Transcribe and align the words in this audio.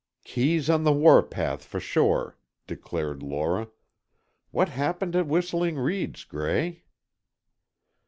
"Kee's 0.23 0.67
on 0.67 0.83
the 0.83 0.91
warpath 0.91 1.63
for 1.63 1.79
sure," 1.79 2.35
declared 2.65 3.21
Lora. 3.21 3.67
"What 4.49 4.69
happened 4.69 5.15
at 5.15 5.27
Whistling 5.27 5.77
Reeds, 5.77 6.23
Gray?" 6.23 6.85